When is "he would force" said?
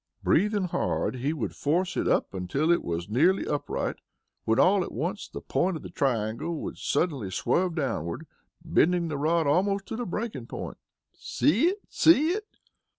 1.17-1.95